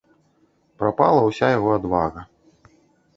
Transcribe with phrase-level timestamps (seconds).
[0.79, 2.21] Прапала ўся яго адвага.